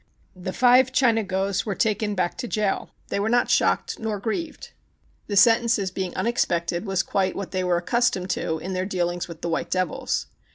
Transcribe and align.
The 0.35 0.51
five 0.51 0.91
Chinagos 0.91 1.63
were 1.63 1.75
taken 1.75 2.15
back 2.15 2.35
to 2.37 2.47
jail. 2.47 2.89
They 3.09 3.19
were 3.19 3.29
not 3.29 3.51
shocked 3.51 3.99
nor 3.99 4.19
grieved. 4.19 4.71
The 5.27 5.37
sen 5.37 5.65
tences 5.65 5.93
being 5.93 6.15
unexpected 6.17 6.87
was 6.87 7.03
quite 7.03 7.35
what 7.35 7.51
they 7.51 7.61
v/ere 7.61 7.77
accustomed 7.77 8.31
to 8.31 8.57
in 8.57 8.73
their 8.73 8.87
dealings 8.87 9.27
with 9.27 9.41
the 9.41 9.49
white 9.49 9.69
devils. 9.69 10.25